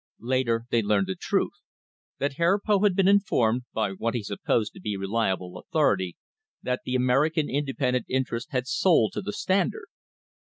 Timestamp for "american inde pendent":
6.95-8.07